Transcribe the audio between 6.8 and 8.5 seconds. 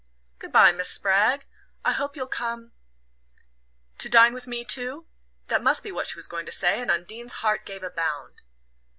and Undine's heart gave a bound.